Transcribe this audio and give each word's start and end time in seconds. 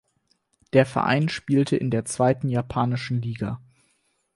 Der 0.73 0.87
Verein 0.87 1.29
spielte 1.29 1.75
in 1.77 1.91
der 1.91 2.05
zweiten 2.05 2.49
japanischen 2.49 3.21
Liga. 3.21 3.61